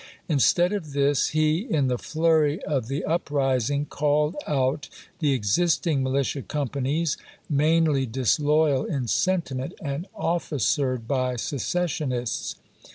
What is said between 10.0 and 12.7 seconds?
officered by secessionists.